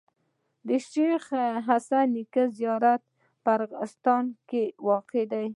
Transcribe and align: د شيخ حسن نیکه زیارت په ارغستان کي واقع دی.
د 0.67 0.69
شيخ 0.91 1.23
حسن 1.67 2.05
نیکه 2.15 2.43
زیارت 2.57 3.01
په 3.43 3.49
ارغستان 3.57 4.23
کي 4.49 4.63
واقع 4.87 5.23
دی. 5.31 5.45